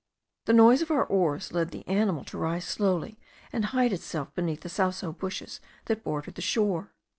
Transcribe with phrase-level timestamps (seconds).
[0.45, 3.19] The noise of our oars led the animal to rise slowly,
[3.53, 6.95] and hide itself behind the sauso bushes that bordered the shore.